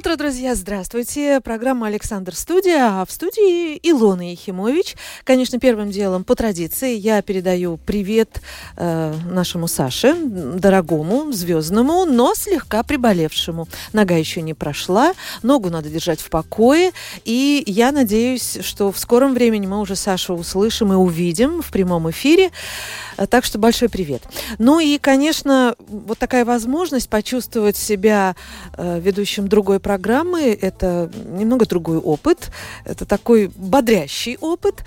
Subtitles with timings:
[0.00, 0.54] утро, друзья!
[0.54, 1.42] Здравствуйте!
[1.42, 4.96] Программа «Александр Студия», а в студии Илона Ехимович.
[5.24, 8.40] Конечно, первым делом, по традиции, я передаю привет
[8.78, 13.68] э, нашему Саше, дорогому, звездному, но слегка приболевшему.
[13.92, 16.92] Нога еще не прошла, ногу надо держать в покое,
[17.26, 22.08] и я надеюсь, что в скором времени мы уже Сашу услышим и увидим в прямом
[22.08, 22.52] эфире.
[23.18, 24.22] Э, так что большой привет.
[24.56, 28.34] Ну и, конечно, вот такая возможность почувствовать себя
[28.78, 29.89] э, ведущим другой программы.
[30.54, 32.50] Это немного другой опыт.
[32.84, 34.84] Это такой бодрящий опыт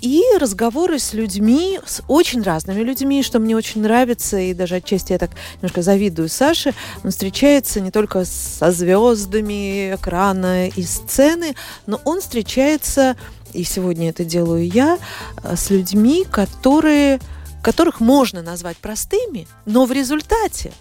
[0.00, 5.12] и разговоры с людьми, с очень разными людьми, что мне очень нравится, и даже отчасти
[5.12, 6.74] я так немножко завидую Саше.
[7.02, 11.54] Он встречается не только со звездами экрана и сцены,
[11.86, 13.16] но он встречается,
[13.52, 14.98] и сегодня это делаю я,
[15.42, 17.18] с людьми, которые,
[17.62, 20.72] которых можно назвать простыми, но в результате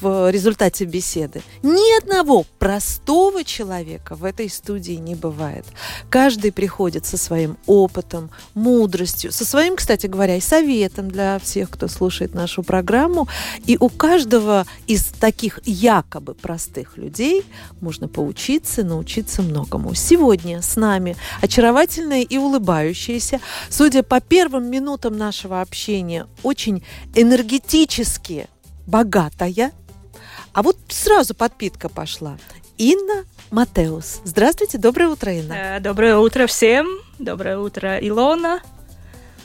[0.00, 1.42] в результате беседы.
[1.62, 5.64] Ни одного простого человека в этой студии не бывает.
[6.10, 11.88] Каждый приходит со своим опытом, мудростью, со своим, кстати говоря, и советом для всех, кто
[11.88, 13.28] слушает нашу программу.
[13.66, 17.44] И у каждого из таких якобы простых людей
[17.80, 19.94] можно поучиться, научиться многому.
[19.94, 26.82] Сегодня с нами очаровательная и улыбающаяся, судя по первым минутам нашего общения, очень
[27.14, 28.48] энергетические
[28.86, 29.72] богатая.
[30.52, 32.38] А вот сразу подпитка пошла.
[32.78, 34.20] Инна Матеус.
[34.24, 35.76] Здравствуйте, доброе утро, Инна.
[35.76, 36.86] Э, доброе утро всем.
[37.18, 38.60] Доброе утро, Илона.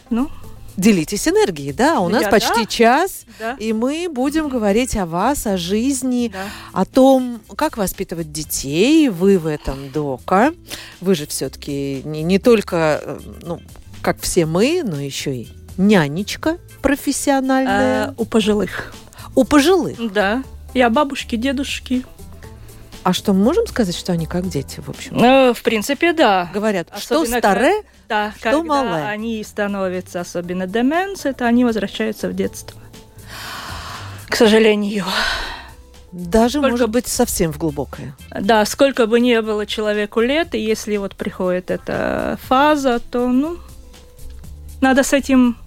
[0.09, 0.29] Ну,
[0.77, 1.99] Делитесь энергией, да?
[1.99, 2.65] У нас Я, почти да.
[2.65, 3.55] час, да.
[3.59, 6.45] и мы будем говорить о вас, о жизни, Да.
[6.71, 9.09] о том, как воспитывать детей.
[9.09, 10.53] Вы в этом дока.
[11.01, 13.59] Вы же все-таки не, не только, э, ну,
[14.01, 18.07] как все мы, но еще и нянечка профессиональная.
[18.09, 18.93] Э, у пожилых.
[19.35, 19.97] У пожилых.
[20.13, 20.43] Да.
[20.73, 22.05] Я бабушки, дедушки.
[23.03, 25.17] А что, мы можем сказать, что они как дети, в общем?
[25.23, 26.49] Э, в принципе, да.
[26.53, 29.07] Говорят, что Особенно старое, Да, Что когда малое?
[29.07, 32.79] они становятся особенно деменс, это они возвращаются в детство.
[34.29, 35.05] К сожалению.
[36.11, 38.15] даже, Сколько- может быть, совсем в глубокое.
[38.39, 43.57] Да, сколько бы ни было человеку лет, и если вот приходит эта фаза, то, ну,
[44.81, 45.57] надо с этим,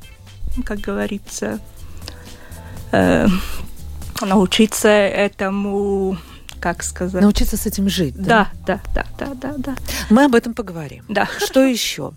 [0.67, 1.59] как говорится,
[2.95, 3.29] э,
[4.23, 6.17] научиться этому,
[6.61, 7.23] как сказать.
[7.23, 8.15] Научиться с этим жить.
[8.17, 9.75] да, да, да, да, да, да.
[10.11, 11.05] Мы об этом поговорим.
[11.09, 11.29] Да.
[11.39, 12.13] Что еще?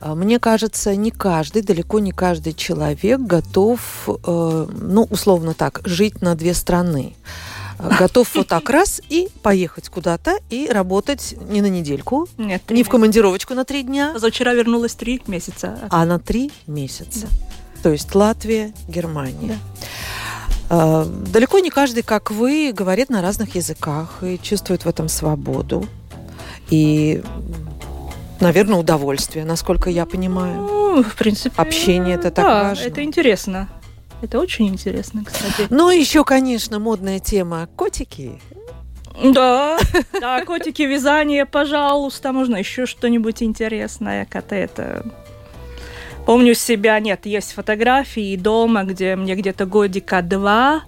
[0.00, 6.20] А, Мне кажется, не каждый, далеко не каждый человек готов, э, ну, условно так, жить
[6.22, 7.14] на две страны.
[7.80, 12.82] А, Готов вот так раз и поехать куда-то и работать не на недельку, Нет, не
[12.82, 15.78] в командировочку на три дня, Позавчера вернулась три месяца.
[15.90, 17.28] а на три месяца.
[17.82, 19.48] То есть Латвия, Германия.
[19.48, 19.86] Да.
[20.70, 25.86] А, Далеко не каждый, как вы, говорит на разных языках и чувствует в этом свободу.
[26.70, 27.22] И,
[28.40, 30.60] наверное, удовольствие, насколько я понимаю.
[30.60, 31.54] Ну, в принципе...
[31.60, 32.84] Общение это так да, важно.
[32.84, 33.68] это интересно.
[34.20, 35.68] Это очень интересно, кстати.
[35.70, 38.40] Ну, еще, конечно, модная тема котики.
[39.22, 39.78] Да,
[40.20, 45.04] да, котики, вязание, пожалуйста, можно еще что-нибудь интересное, коты это...
[46.28, 50.82] Помню себя, нет, есть фотографии дома, где мне где-то годика два,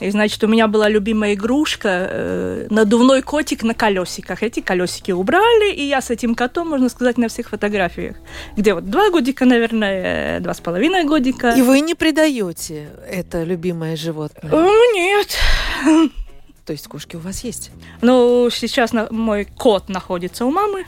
[0.00, 4.42] и, значит, у меня была любимая игрушка, э, надувной котик на колесиках.
[4.42, 8.16] Эти колесики убрали, и я с этим котом, можно сказать, на всех фотографиях.
[8.56, 11.52] Где вот два годика, наверное, э, два с половиной годика.
[11.52, 14.50] И вы не предаете это любимое животное.
[14.50, 15.38] Ну, нет.
[16.66, 17.70] То есть кошки у вас есть.
[18.02, 20.84] Ну, сейчас мой кот находится у мамы.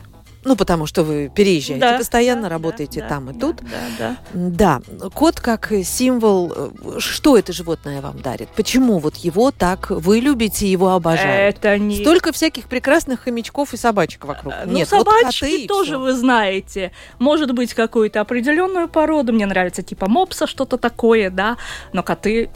[0.46, 3.56] Ну, потому что вы переезжаете Да, постоянно, да, работаете да, там и да, тут.
[3.98, 4.80] Да, да.
[4.80, 8.48] Да, кот как символ, э, что это животное вам дарит?
[8.50, 11.58] Почему вот его так, вы любите его обожаете?
[11.58, 11.96] Это не...
[11.96, 14.52] Столько всяких прекрасных хомячков и собачек вокруг.
[14.52, 16.92] Э, Ну, Нет, вот собачки коты и тоже вы знаете.
[17.18, 19.32] Может быть, какую-то определенную породу.
[19.32, 21.56] Мне нравится типа мопса, что-то такое, да.
[21.92, 22.50] Но коты...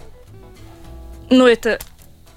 [1.28, 1.80] Ну, это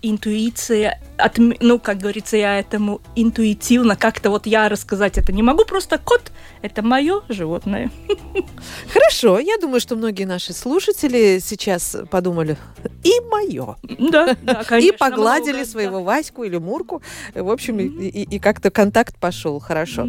[0.04, 5.66] интуиция, отм- ну, как говорится, я этому интуитивно как-то вот я рассказать это не могу,
[5.66, 7.90] просто кот– это мое животное.
[8.94, 12.58] Хорошо, я думаю, что многие наши слушатели сейчас подумали,
[13.04, 13.76] и мое.
[14.00, 17.02] Да, да, И конечно, погладили много, своего Ваську или Мурку.
[17.34, 19.60] В общем, и, и- и как-то контакт пошел.
[19.60, 19.66] да.
[19.66, 20.08] Хорошо.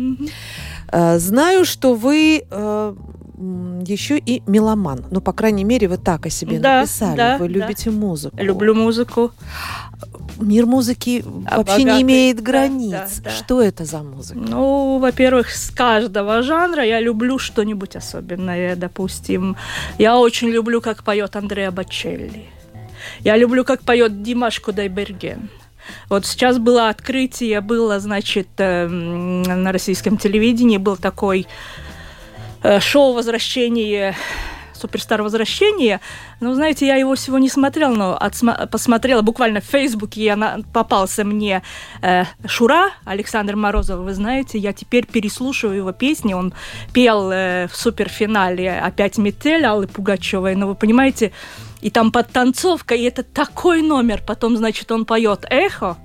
[0.93, 2.95] Э, Знаю, что вы э,
[3.37, 5.05] еще и меломан.
[5.11, 7.17] Ну, по крайней мере, вы так о себе Да, написали.
[7.17, 7.55] да, вы да.
[7.61, 8.37] любите музыку.
[8.39, 9.33] Люблю музыку.
[10.39, 12.91] Мир музыки А вообще не богатый, имеет да, границ.
[12.93, 13.31] да, да.
[13.31, 14.39] Что это за музыка?
[14.41, 19.57] Ну, во-первых, с каждого жанра я люблю что-нибудь особенное, допустим.
[19.99, 22.45] Я очень люблю, как поет Андреа Бачелли.
[23.21, 25.49] Я люблю, как поет Димаш Кудайберген.
[26.09, 31.47] Вот сейчас было открытие, было, значит, эм, на российском телевидении был такой
[32.81, 34.15] шоу «Возвращение»,
[34.75, 36.01] «Суперстар возвращение».
[36.41, 40.61] Ну, знаете, я его всего не смотрела, но отсма- посмотрела буквально в Фейсбуке, я на-
[40.75, 41.63] попался мне
[42.03, 46.53] э, Шура, Александр Морозов, вы знаете, я теперь переслушиваю его песни, он
[46.93, 51.33] пел э, в суперфинале опять «Метель» Аллы Пугачевой, но вы понимаете,
[51.81, 55.97] и там подтанцовка, и это такой номер, потом, значит, он поет «Эхо»,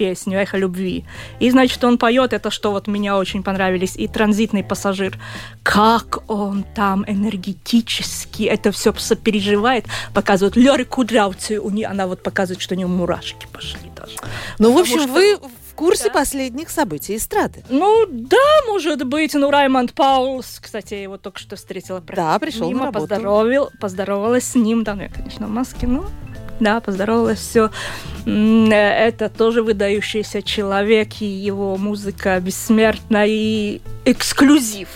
[0.00, 1.04] песню «Эхо любви».
[1.40, 5.18] И, значит, он поет это, что вот меня очень понравились, и «Транзитный пассажир».
[5.62, 12.62] Как он там энергетически это все сопереживает, показывает Лёре Кудрявцевой, у нее, она вот показывает,
[12.62, 14.16] что у нее мурашки пошли даже.
[14.58, 15.36] Ну, в Потому общем, что- вы
[15.70, 16.10] в курсе Да.
[16.14, 17.62] последних событий эстрады.
[17.70, 18.36] Ну, да,
[18.68, 22.00] может быть, ну, Раймонд Паулс, кстати, я его только что встретила.
[22.00, 23.06] Да, пришел на мимо, работу.
[23.06, 26.04] Поздоровил, поздоровалась с ним, да, ну, я, конечно, в маске, но
[26.60, 27.70] да, поздоровалась, все.
[28.26, 34.88] Это тоже выдающийся человек, и его музыка бессмертна и эксклюзив.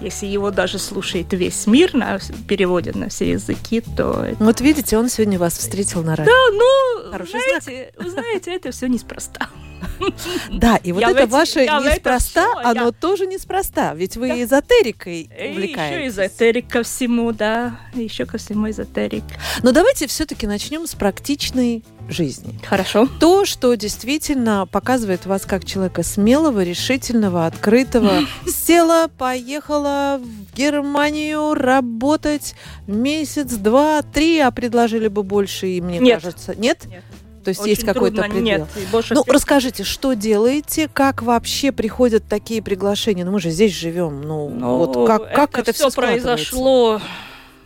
[0.00, 4.44] Если его даже слушает весь мир, на, переводят на все языки, то это...
[4.44, 6.32] Вот видите, он сегодня вас встретил на радио.
[6.32, 9.48] Да, ну, Хороший знаете, знаете, это все неспроста.
[10.52, 13.94] Да, и вот Я это ваше это неспроста, я- оно тоже неспроста.
[13.94, 14.42] Ведь вы Да.
[14.42, 16.12] эзотерикой И еще увлекаетесь.
[16.12, 17.78] эзотерик ко всему, да.
[17.94, 19.24] Еще ко всему эзотерик.
[19.62, 22.58] Но давайте все-таки начнем с практичной жизни.
[22.66, 23.06] Хорошо.
[23.20, 28.20] То, что действительно показывает вас как человека смелого, решительного, открытого.
[28.46, 32.54] Села, поехала в Германию работать
[32.86, 36.22] месяц, два, три, а предложили бы больше, и мне Нет.
[36.22, 36.54] кажется.
[36.54, 36.86] Нет?
[36.86, 37.04] Нет.
[37.48, 38.42] То есть Очень есть какой-то предел.
[38.42, 43.24] Нет, больше Ну, всего- расскажите, что делаете, как вообще приходят такие приглашения?
[43.24, 44.20] Ну, мы же здесь живем.
[44.20, 47.00] Ну, Ну, вот как, как это, все все произошло.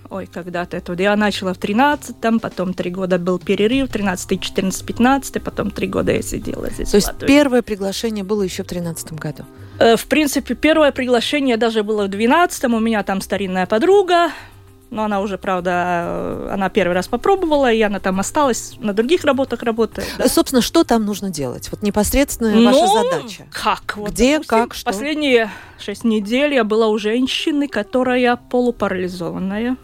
[0.09, 0.93] Ой, когда-то это.
[0.93, 6.13] Я начала в 13-м, потом три года был перерыв, 13 14 15 потом три года
[6.13, 6.91] я сидела здесь.
[6.91, 7.27] То есть Латвии.
[7.27, 9.45] первое приглашение было еще в тринадцатом году.
[9.81, 12.75] Э, В принципе, первое приглашение даже было в 12-м.
[12.75, 14.31] У меня там старинная подруга.
[14.93, 19.63] Но она уже, правда, она первый раз попробовала, и она там осталась, на других работах
[19.63, 20.07] работает.
[20.19, 20.29] да.
[20.29, 21.71] Собственно, что там нужно делать?
[21.73, 23.47] Вот непосредственно Ну, ваша задача.
[23.51, 23.97] Как?
[23.97, 24.85] Вот, Где, допустим, как, что?
[24.85, 29.77] Последние шесть недель я была у женщины, которая полупарализованная.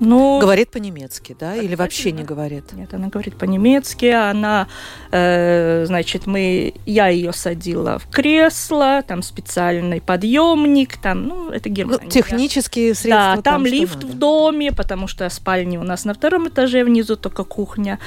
[0.00, 1.54] Ну, Говорит по-немецки, да?
[1.56, 2.72] Или вообще не говорит?
[2.72, 4.06] Нет, она говорит по-немецки.
[4.06, 4.66] Она,
[5.12, 11.74] э, значит, мы, я ее садила в кресло, там специальный подъемник, там, ну, это Ну,
[11.74, 12.08] Германия.
[12.10, 13.36] технические средства.
[13.36, 14.06] Да, там что лифт надо.
[14.06, 17.98] в доме, потому что спальни у нас на втором этаже, внизу только кухня.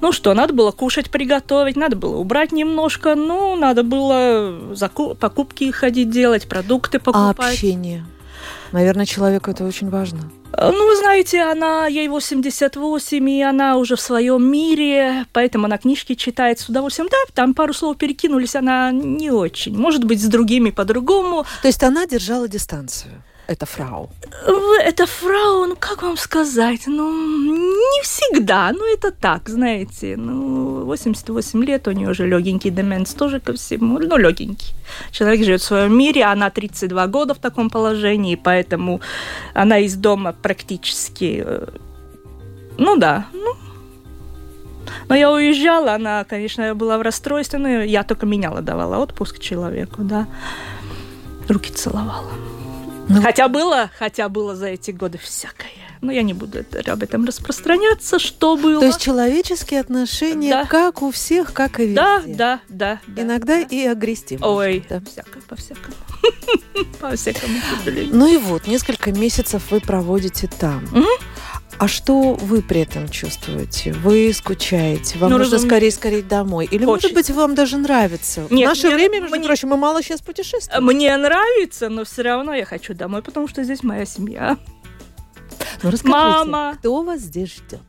[0.00, 5.70] Ну что, надо было кушать, приготовить, надо было убрать немножко, ну, надо было заку- покупки
[5.72, 7.54] ходить делать, продукты А покупать.
[7.54, 8.06] общение?
[8.72, 10.30] Наверное, человеку это очень важно.
[10.52, 15.78] Э, Ну, вы знаете, она, ей 88, и она уже в своем мире, поэтому она
[15.78, 17.08] книжки читает с удовольствием.
[17.10, 19.76] Да, там пару слов перекинулись, она не очень.
[19.76, 21.44] Может быть, с другими по-другому.
[21.62, 23.22] То есть она держала дистанцию.
[23.50, 24.10] Это фрау.
[24.84, 31.64] Это фрау, ну, как вам сказать, ну, не всегда, ну, это так, знаете, ну, 88
[31.64, 34.72] лет, у нее уже легенький деменс тоже ко всему, ну, легенький.
[35.10, 39.00] Человек живет в своем мире, она 32 года в таком положении, поэтому
[39.52, 41.66] она из дома практически, э,
[42.78, 43.56] ну, да, ну,
[45.08, 50.02] но я уезжала, она, конечно, была в расстройстве, но я только меняла, давала отпуск человеку,
[50.02, 50.28] да.
[51.48, 52.30] Руки целовала.
[53.12, 55.68] Ну, Хотя было, хотя было за эти годы всякое.
[56.00, 58.80] Но я не буду это- об этом распространяться, что было.
[58.80, 60.64] То есть человеческие отношения, Да.
[60.64, 61.94] как у всех, как и везде.
[61.96, 63.22] да, да, да, да.
[63.22, 64.38] Иногда и огрести.
[64.38, 65.00] можно, Ой, да.
[65.10, 65.94] всякое, по-всякому.
[67.00, 68.14] По-всякому, к сожалению.
[68.16, 70.84] Ну и вот, несколько месяцев вы проводите там.
[71.80, 73.92] А что вы при этом чувствуете?
[73.92, 75.16] Вы скучаете?
[75.18, 76.68] Вам Ну, нужно разуме- скорее скорее домой?
[76.70, 77.14] Или, может Хочется.
[77.14, 78.42] быть, вам даже нравится?
[78.42, 80.84] В Нет, наше мне- время, между мне- прочим, мы мало сейчас путешествуем.
[80.84, 84.58] Мне нравится, но все равно я хочу домой, потому что здесь моя семья.
[85.82, 86.74] Ну, расскажите, Мама.
[86.78, 87.80] кто вас здесь ждет?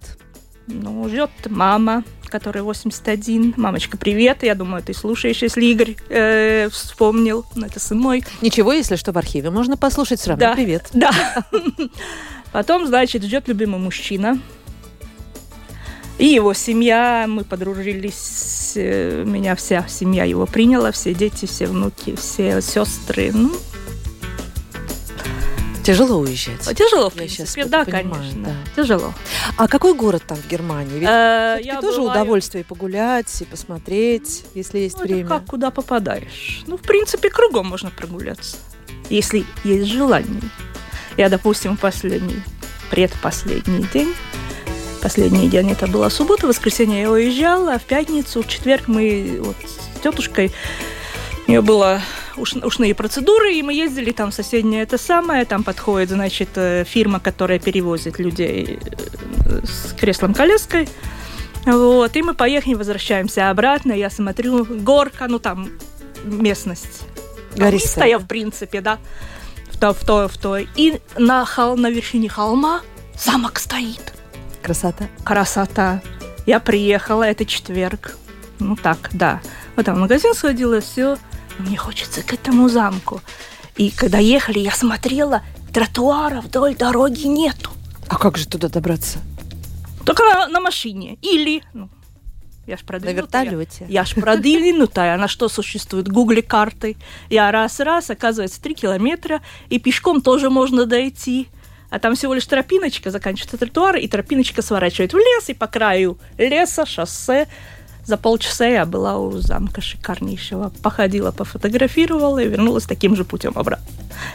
[0.67, 3.53] Ну, ждет мама, которая 81.
[3.57, 4.43] Мамочка, привет.
[4.43, 7.43] Я думаю, ты слушаешь, если Игорь э, вспомнил.
[7.55, 8.23] Ну, это сын мой.
[8.41, 10.45] Ничего, если что, в архиве можно послушать все равно.
[10.45, 10.53] Да.
[10.55, 10.87] Привет.
[10.93, 11.11] Да.
[12.51, 14.39] Потом, значит, ждет любимый мужчина.
[16.17, 22.15] И его семья, мы подружились, э, меня вся семья его приняла, все дети, все внуки,
[22.15, 23.31] все сестры.
[23.33, 23.51] Ну,
[25.83, 26.61] Тяжело уезжать.
[26.77, 28.43] Тяжело, в Я щас принципе, да, понимаю, конечно.
[28.43, 28.55] да.
[28.83, 29.13] Тяжело.
[29.57, 30.99] А какой город там в Германии?
[30.99, 35.27] Ведь Э, я тоже бываю- удовольствие погулять и посмотреть, если есть Ну, время.
[35.27, 36.61] как куда попадаешь?
[36.67, 38.57] Ну, в принципе, кругом можно прогуляться,
[39.09, 40.39] если есть желание.
[41.17, 42.41] Я, допустим, последний,
[42.89, 44.13] предпоследний день,
[45.01, 49.55] последний день это была суббота, воскресенье я уезжала, а в пятницу, в четверг мы вот
[49.65, 50.51] с тетушкой,
[51.47, 52.01] у нее было
[52.37, 56.85] уш- ушные процедуры, и мы ездили там в соседнее это самое, там подходит, значит, э,
[56.87, 58.79] фирма, которая перевозит людей
[59.45, 60.87] э, с креслом-коляской,
[61.65, 65.69] вот, и мы поехали, возвращаемся обратно, я смотрю, горка, ну там
[66.23, 67.03] местность.
[67.55, 67.69] Гористая.
[67.71, 68.97] Гористая, в принципе, да.
[69.81, 70.57] То, в то, в то.
[70.57, 72.81] И на, хол- на вершине холма
[73.17, 74.13] замок стоит.
[74.61, 75.07] Красота.
[75.23, 76.01] Красота.
[76.45, 78.15] Я приехала, это четверг.
[78.59, 79.41] Ну так, да.
[79.75, 81.17] Вот там в магазин сходила, все.
[81.57, 83.21] Мне хочется к этому замку.
[83.75, 85.41] И когда ехали, я смотрела,
[85.73, 87.71] тротуара вдоль дороги нету.
[88.07, 89.17] А как же туда добраться?
[90.05, 91.17] Только на, на машине.
[91.23, 91.89] Или, ну,
[92.71, 93.43] я ж На продвинутая.
[93.43, 93.85] вертолете.
[93.89, 96.95] Я ж продвинутая, на что существует гугли карты.
[97.29, 101.47] Я раз-раз, оказывается, три километра, и пешком тоже можно дойти.
[101.89, 106.17] А там всего лишь тропиночка, заканчивается тротуар, и тропиночка сворачивает в лес, и по краю
[106.37, 107.47] леса, шоссе.
[108.11, 110.73] За полчаса я была у замка шикарнейшего.
[110.83, 113.85] Походила, пофотографировала и вернулась таким же путем обратно.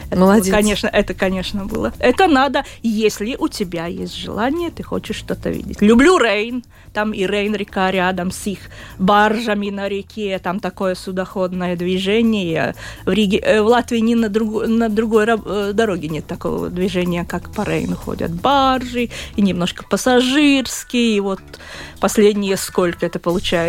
[0.07, 0.51] Это было, Молодец.
[0.51, 1.93] конечно, это, конечно, было.
[1.99, 5.79] Это надо, если у тебя есть желание, ты хочешь что-то видеть.
[5.79, 6.63] Люблю Рейн.
[6.93, 8.57] Там и Рейн река рядом с их
[8.97, 10.39] баржами на реке.
[10.39, 12.73] Там такое судоходное движение.
[13.05, 17.23] В, Риге, э, в Латвии ни на, другу- на другой э, дороге нет такого движения,
[17.23, 21.17] как по Рейну ходят баржи, и немножко пассажирские.
[21.17, 21.41] И вот
[21.99, 23.66] последние сколько это получается?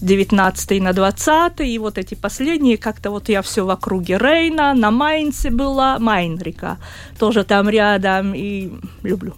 [0.00, 4.90] 19 на 20 и вот эти последние, как-то вот я все в округе Рейна, на
[4.90, 6.78] Майнце была, Майн река,
[7.18, 9.34] тоже там рядом, и люблю.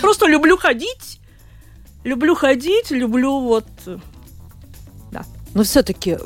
[0.00, 1.20] Просто люблю ходить,
[2.04, 3.66] люблю ходить, люблю вот...
[3.86, 3.98] э,
[5.54, 6.18] Но все-таки,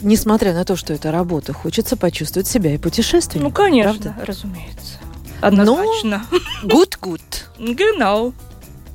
[0.00, 3.50] несмотря на то, что это работа, хочется почувствовать себя и путешественником.
[3.50, 4.26] Ну, конечно, правда?
[4.26, 4.98] разумеется.
[5.40, 6.24] Однозначно.
[6.64, 7.20] Good, good.
[7.58, 8.32] Genau.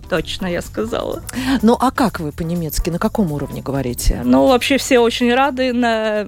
[0.10, 1.24] Точно я сказала.
[1.62, 4.22] Ну, а как вы по-немецки, на каком уровне говорите?
[4.24, 6.28] Ну, вообще все очень рады на...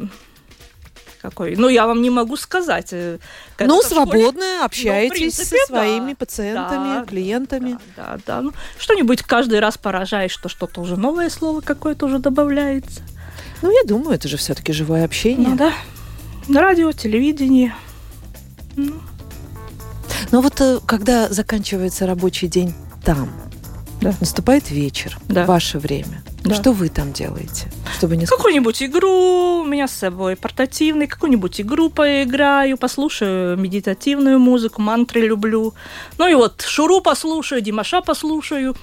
[1.22, 1.56] Какой?
[1.56, 2.90] Ну, я вам не могу сказать.
[2.92, 3.18] э,
[3.58, 4.06] как ну, в школе.
[4.06, 6.16] свободно общаетесь принципе, со своими да.
[6.16, 7.78] пациентами, Да, клиентами.
[7.96, 8.42] Да, да, да.
[8.42, 13.02] Ну, что-нибудь каждый раз поражаешь, что что-то уже новое слово какое-то уже добавляется.
[13.62, 15.50] Ну, я думаю, это же все-таки живое общение.
[15.50, 15.74] Ну да.
[16.48, 17.76] Радио, телевидение.
[18.76, 18.94] Ну,
[20.32, 23.30] Но вот э, когда заканчивается рабочий день там,
[24.02, 24.14] Да.
[24.20, 25.46] наступает вечер, Да.
[25.46, 26.22] ваше время.
[26.44, 26.54] Да.
[26.56, 28.26] Что вы там делаете, чтобы не?
[28.26, 35.74] Какую-нибудь игру у меня с собой портативный, какую-нибудь игру поиграю, послушаю медитативную музыку, мантры люблю.
[36.18, 38.76] Ну и вот Шуру послушаю, Димаша послушаю.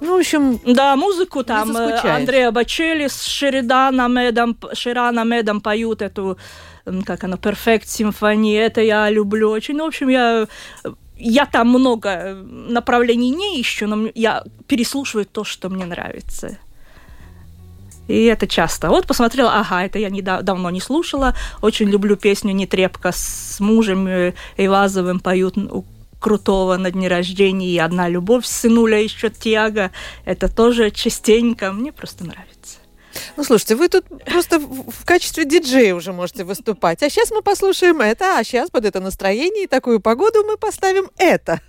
[0.00, 1.98] Ну, в общем, Да, музыку там э.
[1.98, 6.38] Андреа Бачели с Шериданом Эдом, Шираном Эдом поют эту,
[7.04, 8.56] как она, Perfect Symphony.
[8.56, 9.74] Это я люблю очень.
[9.76, 10.46] Ну, в общем, я
[11.18, 16.58] я там много э, направлений не ищу, но я переслушиваю то, что мне нравится.
[18.08, 18.88] И это часто.
[18.88, 21.34] Вот посмотрела, ага, это я недав- давно не слушала.
[21.60, 25.84] Очень люблю песню «Нетрепка» с мужем э, Ивазовым поют у
[26.18, 27.68] Крутого на дне рождения.
[27.68, 29.90] И «Одна любовь» сынуля еще Тиаго.
[30.24, 31.70] Это тоже частенько.
[31.72, 32.78] Мне просто нравится.
[33.36, 37.02] Ну, слушайте, вы тут просто в качестве диджея уже можете выступать.
[37.02, 41.10] А сейчас мы послушаем это, а сейчас под это настроение и такую погоду мы поставим
[41.16, 41.60] это.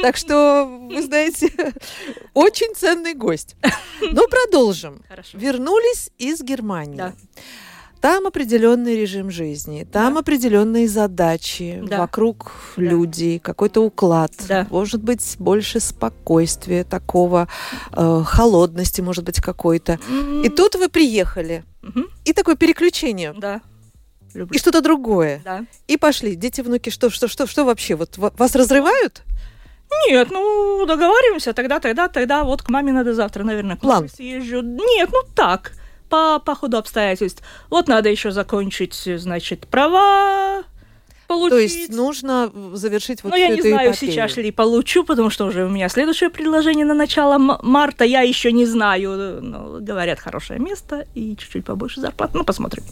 [0.00, 1.52] Так что, вы знаете,
[2.34, 3.56] очень ценный гость.
[4.00, 5.02] Ну, продолжим.
[5.08, 5.38] Хорошо.
[5.38, 6.96] Вернулись из Германии.
[6.96, 7.14] Да.
[8.02, 10.20] Там определенный режим жизни, там Да.
[10.20, 11.98] определенные задачи, Да.
[12.00, 12.82] вокруг Да.
[12.82, 14.66] люди, какой-то уклад, Да.
[14.70, 17.46] может быть больше спокойствия, такого
[17.92, 20.00] э, холодности, может быть какой-то.
[20.42, 23.60] И М, тут вы приехали, мгм, и такое переключение, Да.
[24.34, 24.52] Люблю.
[24.56, 25.64] и что-то другое, Да.
[25.86, 26.34] и пошли.
[26.34, 27.94] Дети, внуки, что, что, что, что вообще?
[27.94, 29.22] Вот ва- вас разрывают?
[30.08, 34.08] Нет, ну, договариваемся, тогда, тогда, тогда, вот к маме надо завтра, наверное, к План.
[34.08, 34.60] съезжу.
[34.62, 35.72] Нет, ну так,
[36.12, 37.42] по, по ходу обстоятельств.
[37.70, 40.62] Вот надо еще закончить, значит, права
[41.26, 41.50] получить.
[41.50, 44.12] То есть нужно завершить вот Но Ну, я не знаю, эпопею.
[44.12, 48.04] сейчас ли получу, потому что уже у меня следующее предложение на начало марта.
[48.04, 49.40] Я еще не знаю.
[49.42, 52.36] Но говорят, хорошее место и чуть-чуть побольше зарплаты.
[52.36, 52.84] Ну, посмотрим.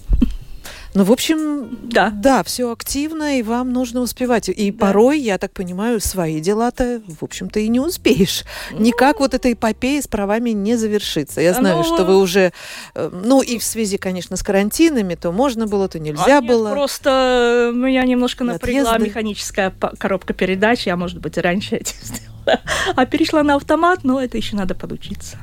[0.92, 2.11] Ну, в общем, Да.
[2.11, 4.49] да, все активно, и вам нужно успевать.
[4.49, 8.44] И порой, я так понимаю, свои дела-то, в общем-то, и не успеешь.
[8.73, 11.40] Никак вот эта эпопея с правами не завершится.
[11.40, 12.52] Я знаю, Ну, что вы уже,
[12.97, 16.47] э, ну, и в связи, конечно, с карантинами, то можно было, то нельзя А нет,
[16.47, 16.70] было.
[16.73, 19.09] просто меня немножко напрягла Отъезды.
[19.09, 20.87] механическая коробка передач.
[20.87, 22.61] Я, может быть, раньше этим сделала.
[22.97, 25.38] А перешла на автомат, но это еще надо подучиться.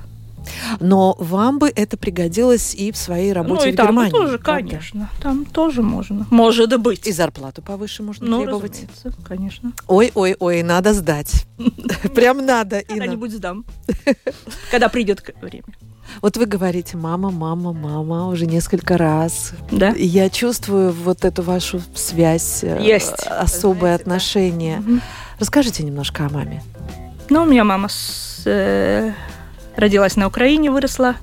[0.79, 4.11] Но вам бы это пригодилось и в своей работе ну и в там Германии.
[4.11, 4.63] тоже, правда?
[4.63, 5.09] конечно.
[5.21, 6.25] Там тоже можно.
[6.29, 7.07] Может быть.
[7.07, 8.71] И зарплату повыше можно ну, требовать.
[8.71, 9.71] разумеется, конечно.
[9.87, 11.45] Ой, ой, ой, надо сдать.
[12.15, 12.83] Прям надо.
[12.87, 13.65] Когда-нибудь сдам.
[14.71, 15.63] Когда придет время.
[16.21, 19.51] Вот вы говорите, мама, мама, мама, уже несколько раз.
[19.71, 19.89] Да?
[19.91, 23.25] И Я чувствую вот эту вашу связь, э, Есть.
[23.27, 24.11] особое Знаете, да.
[24.11, 24.77] отношение.
[24.79, 25.01] Мгм.
[25.39, 26.63] Расскажите немножко о маме.
[27.29, 29.11] Ну, у меня мама с- э,
[29.77, 31.15] родилась на Украине, выросла.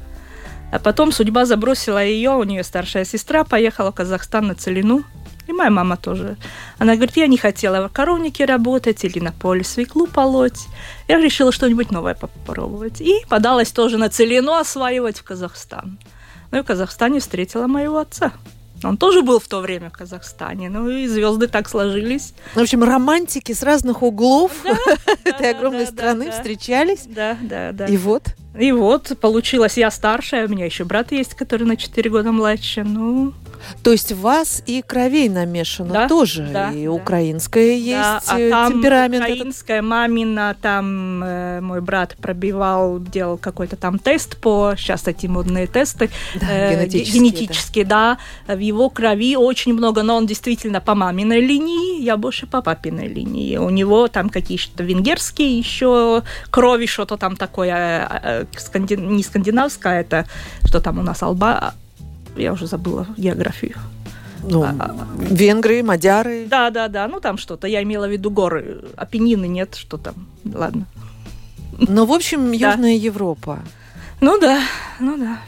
[0.73, 5.05] А потом судьба забросила ее, у нее старшая сестра поехала в Казахстан на целину.
[5.47, 6.37] И моя мама тоже.
[6.79, 10.67] Она говорит, я не хотела в коровнике работать или на поле свеклу полоть.
[11.07, 13.01] Я решила что-нибудь новое попробовать.
[13.01, 15.99] И подалась тоже на целину осваивать в Казахстан.
[16.51, 18.33] Ну и в Казахстане встретила моего отца.
[18.85, 20.71] Он тоже был в то время в Казахстане.
[20.71, 22.35] Ну и звезды так сложились.
[22.55, 24.53] В общем, романтики с разных углов
[25.25, 26.37] этой да, огромной да, страны да, да.
[26.37, 27.05] встречались.
[27.07, 27.87] Да, да, да.
[27.87, 28.23] И вот,
[28.59, 32.85] И вот, получилось, я старшая, у меня еще брат есть, который на 4 года младше.
[32.85, 33.33] Ну,
[33.83, 36.91] то есть вас и кровей намешано Да, тоже, да, и да.
[36.93, 37.73] украинское да,
[38.17, 39.37] есть, а э, там темперамент этот.
[39.37, 45.67] украинская мамина, там э, мой брат пробивал, делал какой-то там тест по, сейчас эти модные
[45.67, 48.19] тесты, Да, э, генетические, ге- генетические, да.
[48.47, 53.09] в его крови очень много, но он действительно по маминой линии, я больше по папиной
[53.09, 53.57] линии.
[53.57, 60.01] У него там какие-то венгерские еще крови, что-то там такое, э, э, сканди- не скандинавское,
[60.01, 60.27] это
[60.65, 61.75] что там у нас, Алба,
[62.37, 63.77] я уже забыла географию.
[64.43, 66.47] Ну, А, венгры, мадяры.
[66.47, 70.27] Да, да, да, ну там что-то, я имела в виду горы, Апеннины нет, что там,
[70.45, 70.87] ладно.
[71.79, 73.61] Ну, в общем, Южная Европа.
[74.21, 74.61] Ну да,
[75.01, 75.39] ну да.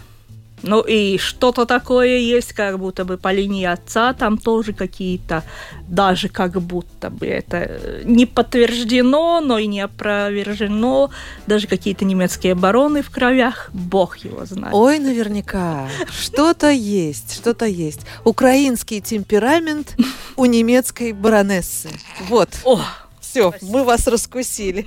[0.62, 5.44] Ну и что-то такое есть, как будто бы по линии отца, там тоже какие-то,
[5.86, 11.10] даже как будто бы это э, не подтверждено, но и не опровержено,
[11.46, 14.74] даже какие-то немецкие бароны в кровях, бог его знает.
[14.74, 15.88] Ой, наверняка.
[16.08, 18.00] Что-то есть, что-то есть.
[18.24, 19.94] Украинский темперамент
[20.36, 21.90] у немецкой баронессы.
[22.28, 22.48] Вот.
[22.64, 22.80] О,
[23.20, 24.86] Все, мы вас раскусили.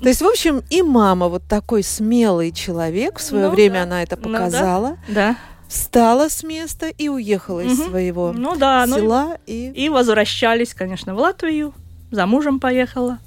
[0.00, 3.82] То есть, в общем, и мама вот такой смелый человек, в свое Ну время да.
[3.82, 4.38] она это Ну да.
[4.38, 5.36] показала, да.
[5.68, 9.38] встала с места и уехала из своего Ну да, ну села.
[9.46, 9.70] И...
[9.70, 11.74] И возвращались, конечно, в Латвию.
[12.10, 13.18] За мужем поехала.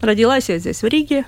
[0.00, 1.24] Родилась я здесь, в Риге.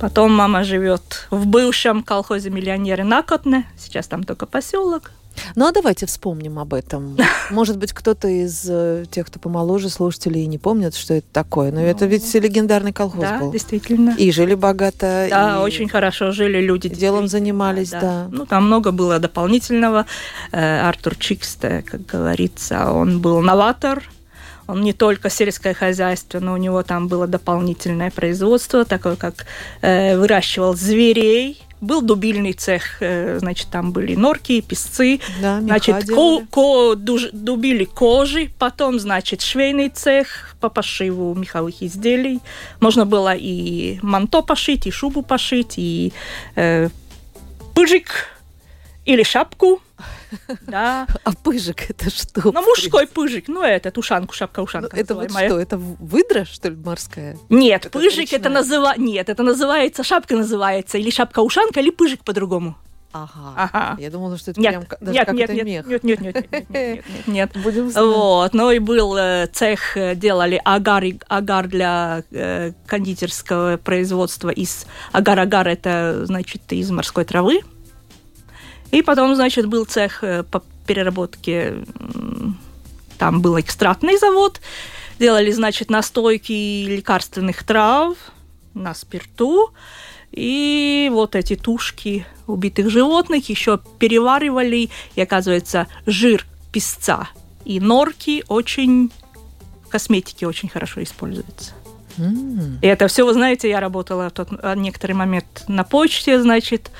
[0.00, 3.64] Потом мама живет в бывшем колхозе миллионеры Накотне.
[3.76, 5.12] Сейчас там только поселок.
[5.54, 7.16] Ну а давайте вспомним об этом.
[7.50, 11.72] Может быть, кто-то из э, тех, кто помоложе слушателей, не помнит, что это такое.
[11.72, 13.52] Но это Ну, ведь легендарный колхоз да, был.
[13.52, 14.14] действительно.
[14.18, 15.26] И жили богато.
[15.30, 16.88] да, и очень хорошо жили люди.
[16.88, 18.28] Делом занимались, да.
[18.30, 20.06] Ну, там много было дополнительного.
[20.52, 24.02] Э, Артур Чиксте, как говорится, он был новатор.
[24.68, 29.46] Он не только сельское хозяйство, но у него там было дополнительное производство, такое как
[29.80, 31.62] э, выращивал зверей.
[31.80, 37.84] Был дубильный цех, э, значит, там были норки, песцы, Да, Значит, ко, ко- дуж- дубили
[37.84, 42.40] кожи, потом, значит, швейный цех по пошиву меховых изделий.
[42.80, 46.12] Можно было и манто пошить, и шубу пошить, и
[46.56, 46.88] э,
[47.74, 48.26] пыжик
[49.04, 49.80] или шапку.
[50.62, 51.06] Да.
[51.24, 52.52] А пыжик это что?
[52.52, 54.96] Ну, мужской пыжик, ну, это ушанку, Ну, шапка-ушанка.
[54.96, 55.58] Это вот что?
[55.58, 57.36] Это выдра, что ли, морская?
[57.48, 58.52] Нет, Это пыжик это речная.
[58.52, 59.02] называется...
[59.02, 62.76] Нет, это называется, шапка называется, или шапка-ушанка, или пыжик по-другому.
[63.12, 63.54] Ага.
[63.56, 63.96] Ага.
[64.00, 65.86] Я думала, что это Нет, прям даже нет, нет, это нет, мех.
[65.86, 67.50] нет, нет, нет, нет, нет, нет, нет, нет.
[67.62, 68.04] Будем знать.
[68.04, 74.86] Вот, ну и был э, цех, э, делали агар, агар для э, кондитерского производства из
[75.12, 77.62] агар-агар, это, значит, из морской травы.
[78.90, 81.84] И потом, значит, был цех э, по переработке,
[83.18, 84.60] там был экстрактный завод,
[85.18, 88.16] делали, значит, настойки лекарственных трав
[88.74, 89.72] на спирту,
[90.32, 97.28] и вот эти тушки убитых животных еще переваривали, и оказывается, жир песца
[97.64, 99.10] и норки очень
[99.84, 101.72] в косметике очень хорошо используется.
[102.18, 102.78] М.
[102.82, 106.90] И это все, вы знаете, я работала в тот а, некоторый момент на почте, значит,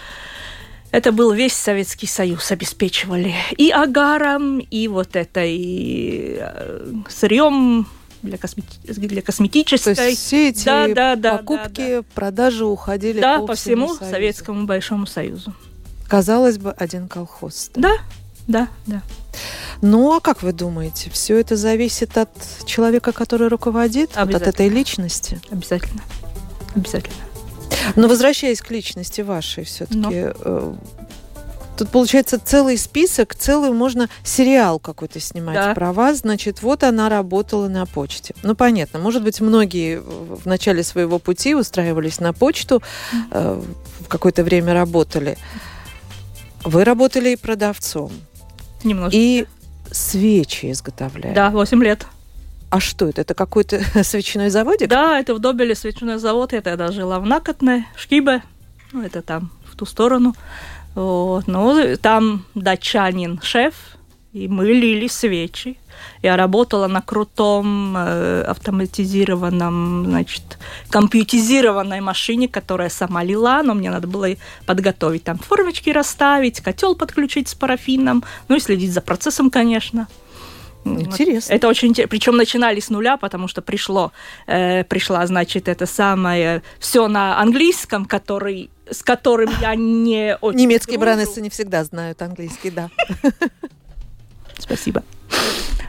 [0.90, 7.86] это был весь Советский Союз, обеспечивали и агаром, и вот это, и э, сырьем
[8.22, 9.94] для, космети- для То косметической.
[9.94, 14.10] есть все эти Да, да, да, покупки, продажи уходили да, по, по всему Союзу.
[14.10, 15.54] Советскому Большому Союзу.
[16.08, 17.70] Казалось бы, один колхоз.
[17.74, 17.92] Да,
[18.46, 19.02] да, да.
[19.82, 22.30] Ну, а как вы думаете, все это зависит от
[22.64, 25.40] человека, который руководит, вот от этой личности?
[25.50, 26.02] Обязательно.
[26.74, 27.27] Обязательно.
[27.96, 30.34] Но возвращаясь к личности вашей все-таки, Ну.
[30.44, 30.74] э,
[31.76, 35.74] тут получается целый список, целый можно сериал какой-то снимать Да.
[35.74, 36.18] про вас.
[36.18, 38.34] Значит, вот она работала на почте.
[38.42, 42.82] Ну, понятно, может быть, многие в в начале своего пути устраивались на почту,
[43.30, 43.60] э,
[44.00, 45.36] в какое-то время работали.
[46.64, 48.10] Вы работали и продавцом,
[48.84, 49.16] Немножко.
[49.16, 49.46] и
[49.90, 51.34] свечи изготовляли.
[51.34, 52.06] Да, 8 лет.
[52.70, 53.22] А что это?
[53.22, 54.88] Это какой-то свечной заводик?
[54.88, 56.52] Да, это в Добеле свечной завод.
[56.52, 58.42] Я тогда жила в Накотне, Шкибе.
[58.92, 60.34] Ну, это там, в ту сторону.
[60.94, 61.46] Вот.
[61.46, 63.74] Ну, там датчанин шеф,
[64.32, 65.78] и мы лили свечи.
[66.22, 70.58] Я работала на крутом э, автоматизированном, значит,
[70.90, 74.28] компьютеризированной машине, которая сама лила, но мне надо было
[74.66, 80.08] подготовить там формочки расставить, котел подключить с парафином, ну и следить за процессом, конечно.
[80.96, 81.52] Интересно.
[81.52, 82.10] Это очень интересно.
[82.10, 84.12] Причем начинали с нуля, потому что пришло,
[84.46, 90.58] э, пришла, значит, это самое все на английском, который, с которым я не очень.
[90.58, 91.14] Немецкие дружу.
[91.14, 92.90] бранесы не всегда знают английский, да.
[94.58, 95.02] Спасибо.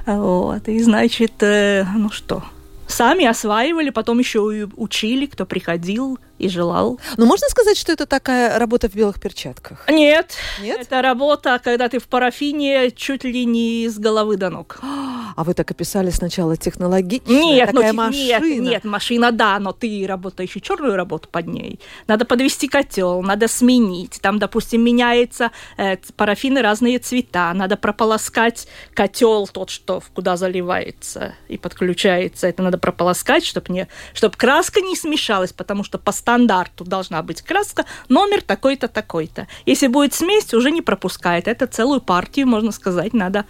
[0.06, 2.44] Вот, и значит, э, ну что,
[2.90, 7.00] сами осваивали, потом еще и учили, кто приходил и желал.
[7.18, 9.86] Но можно сказать, что это такая работа в белых перчатках?
[9.90, 10.82] Нет, Нет?
[10.82, 14.80] это работа, когда ты в парафине чуть ли не с головы до ног.
[15.36, 18.44] А вы так описали сначала технологичная Нет, ну, такая ти- машина.
[18.46, 21.80] нет, нет, машина, да, но ты работаешь и черную работу под ней.
[22.08, 24.20] Надо подвести котел, надо сменить.
[24.22, 27.54] Там, допустим, меняется э, парафины разные цвета.
[27.54, 32.48] Надо прополоскать котел тот, что куда заливается и подключается.
[32.48, 37.42] Это надо прополоскать, чтобы не, чтобы краска не смешалась, потому что по стандарту должна быть
[37.42, 39.48] краска номер такой-то такой-то.
[39.66, 41.48] Если будет смесь, уже не пропускает.
[41.48, 43.46] Это целую партию, можно сказать, надо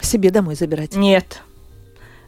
[0.00, 0.94] Себе домой забирать.
[0.94, 1.42] нет.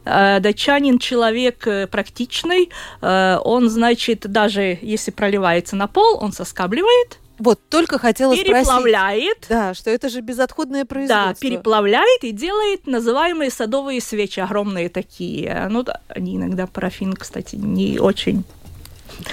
[0.03, 7.19] Э, Датчанин человек э, практичный, э, он, значит, даже если проливается на пол, он соскабливает,
[7.37, 8.47] Вот, только хотела спросить.
[8.51, 11.27] переплавляет, Да, что это же безотходное производство.
[11.33, 15.67] да, переплавляет и делает называемые садовые свечи, огромные такие.
[15.69, 18.43] Ну, да, они иногда парафин, кстати, не очень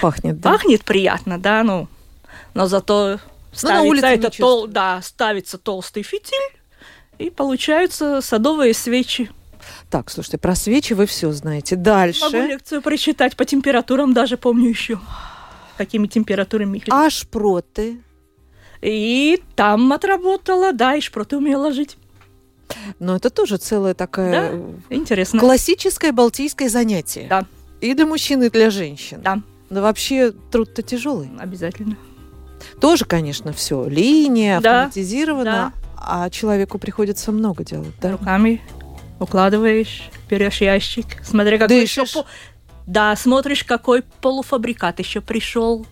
[0.01, 0.51] Пахнет, да?
[0.51, 1.87] пахнет приятно, да, ну,
[2.53, 3.17] но зато
[3.63, 6.58] улице ставится, это тол- да, ставится толстый фитиль,
[7.19, 9.29] и получаются садовые свечи.
[9.89, 11.75] Так, слушайте, про свечи вы все знаете.
[11.75, 12.23] Дальше.
[12.25, 14.99] Могу лекцию прочитать по температурам, даже помню еще.
[15.77, 17.99] Какими температурами их А шпроты?
[18.81, 21.97] И там отработала, да, и шпроты умела жить.
[22.99, 24.61] Ну, это тоже целая такая Да.
[24.89, 25.39] Интересно.
[25.39, 27.27] классическое балтийское занятие.
[27.29, 27.45] Да.
[27.81, 29.21] И для мужчин, и для женщин.
[29.21, 31.29] Да, Но вообще труд-то тяжелый.
[31.39, 31.97] обязательно.
[32.79, 33.85] Тоже, конечно, все.
[33.87, 35.73] Линия, Да, автоматизировано.
[36.01, 38.11] А человеку приходится много делать, да?
[38.13, 38.61] Руками
[39.19, 42.05] укладываешь, берешь ящик, смотря какой еще...
[42.05, 42.25] По-
[42.85, 45.85] Да, смотришь, какой полуфабрикат еще пришел.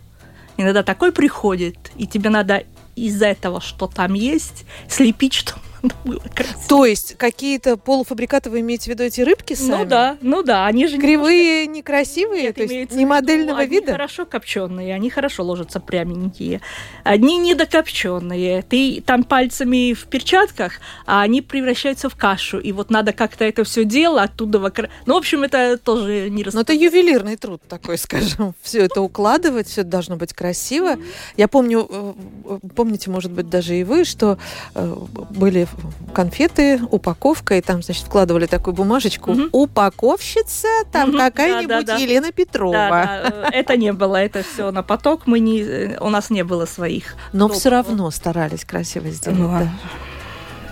[0.56, 2.64] Иногда такой приходит, и тебе надо
[2.96, 5.54] из этого, что там есть, слепить, что
[6.06, 6.60] было красиво.
[6.68, 9.70] То есть какие-то полуфабрикаты вы имеете в виду эти рыбки сами?
[9.84, 13.80] Ну да, ну да, они же Кривые, некрасивые, Нет, то есть не виду, модельного одни
[13.80, 13.92] вида?
[13.94, 16.62] хорошо копченые, они хорошо ложатся пряменькие.
[17.04, 18.62] Одни недокопченые.
[18.64, 20.74] Ты там пальцами в перчатках,
[21.06, 22.60] а они превращаются в кашу.
[22.60, 24.60] И вот надо как-то это все дело оттуда...
[24.60, 28.54] вокр- Ну, в общем, это тоже не Но рас- это ювелирный труд такой, скажем.
[28.62, 30.96] Все это укладывать, все должно быть красиво.
[31.38, 32.14] Я помню, э,
[32.46, 34.38] э, помните, может быть, даже и вы, что
[34.76, 34.96] э,
[35.30, 35.68] были
[36.14, 39.32] конфеты, упаковка, и там, значит, вкладывали такую бумажечку.
[39.32, 39.50] Мгм.
[39.52, 41.98] Упаковщица, там Мгм, какая-нибудь да-да-да.
[41.98, 42.72] Елена Петрова.
[42.74, 45.28] Да, да, э, это не было, это все на поток.
[45.28, 47.16] Мы не, э, у нас не было своих.
[47.34, 49.40] Но все равно старались красиво сделать.
[49.40, 49.70] Ну, да.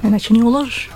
[0.02, 0.90] Иначе не уложишь.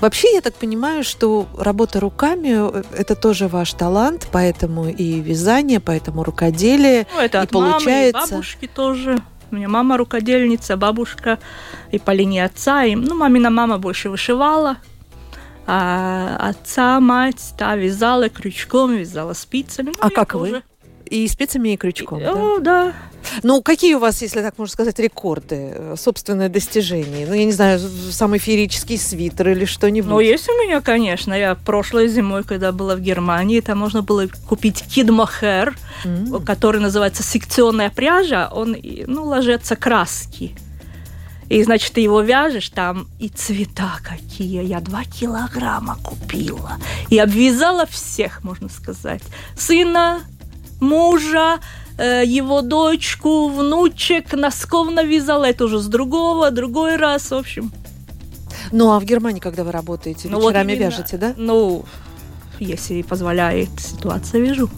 [0.00, 5.80] Вообще, я так понимаю, что работа руками э,– это тоже ваш талант, поэтому и вязание,
[5.80, 7.06] поэтому рукоделие.
[7.14, 9.18] Ну, это И от мамы, и получается- бабушки тоже.
[9.50, 11.38] У меня мама рукодельница, бабушка
[11.92, 12.84] и по линии отца.
[12.84, 14.76] И, ну, мамина мама больше вышивала.
[15.66, 19.88] А отца, мать, та вязала крючком, вязала спицами.
[19.88, 20.52] Ну, А как тоже.
[20.52, 20.62] вы?
[21.06, 22.32] И спицами, и крючком, да?
[22.34, 22.92] О, да.
[23.42, 27.26] Ну, какие у вас, если так можно сказать, рекорды, э, собственное достижение?
[27.26, 30.10] Ну, я не знаю, самый феерический свитер или что-нибудь.
[30.10, 31.34] Ну, есть у меня, конечно.
[31.34, 36.42] Я прошлой зимой, когда была в Германии, там можно было купить кидмохер, М.
[36.44, 38.48] который называется секционная пряжа.
[38.52, 40.56] Он, ну, ложатся краски.
[41.48, 44.64] И, значит, ты его вяжешь там, и цвета какие.
[44.64, 46.72] Я два килограмма купила.
[47.08, 49.22] И обвязала всех, можно сказать.
[49.56, 50.22] Сына,
[50.80, 51.60] мужа,
[51.98, 57.72] э, его дочку, внучек, носков навязала, это уже с другого, другой раз, в общем.
[58.72, 60.84] Ну, а в Германии, когда вы работаете, Ну, вот вечерами именно.
[60.90, 61.34] вяжете, да?
[61.36, 61.84] Ну,
[62.58, 64.68] если позволяет ситуация, вижу.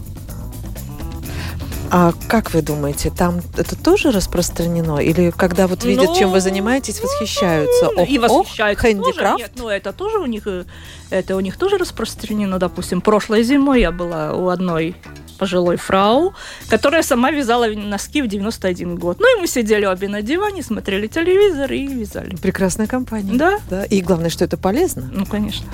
[1.91, 4.99] А как вы думаете, там это тоже распространено?
[4.99, 7.89] Или когда вот видят, Ну, чем вы занимаетесь, восхищаются?
[7.95, 9.01] Ну, и Ох, ох, восхищаются тоже.
[9.03, 9.39] хэндикрафт?
[9.39, 10.65] Нет, ну это тоже у них, э,
[11.09, 12.59] это у них тоже распространено.
[12.59, 14.95] Допустим, прошлой зимой я была у одной
[15.39, 16.33] пожилой фрау,
[16.69, 19.17] которая сама вязала носки в 91 год.
[19.19, 22.35] Ну и мы сидели обе на диване, смотрели телевизор и вязали.
[22.35, 23.33] Прекрасная компания.
[23.35, 25.09] Да, Да, и главное, что это полезно.
[25.11, 25.65] ну конечно.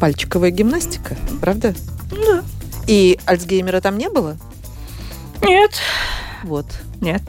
[0.00, 1.74] Пальчиковая гимнастика, правда?
[2.10, 2.42] Ну Да.
[2.86, 4.36] И Альцгеймера там не было?
[5.42, 5.72] Нет,
[6.44, 6.66] Вот,
[7.00, 7.22] нет.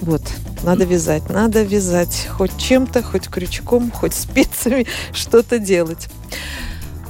[0.00, 0.22] вот.
[0.62, 2.26] Надо вязать, надо вязать.
[2.30, 6.08] Хоть чем-то, хоть крючком, хоть спицами что-то делать.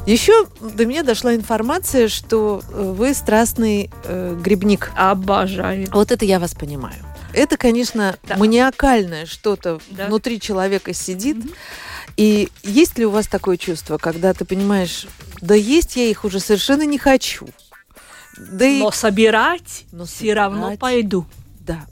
[0.06, 4.90] Еще до меня дошла информация, что э, вы страстный э, грибник.
[4.96, 5.88] Обожаю.
[5.92, 6.96] Вот это я вас понимаю.
[7.32, 8.36] Это, конечно, Да.
[8.36, 10.06] маниакальное что-то Да.
[10.08, 11.36] внутри человека сидит.
[11.38, 11.50] Мгм.
[12.16, 15.06] И есть ли у вас такое чувство, когда ты понимаешь,
[15.40, 17.46] да есть я их уже совершенно не хочу.
[18.36, 20.78] Да и Но собирать Но все равно собирать.
[20.80, 21.26] пойду.
[21.60, 21.86] да.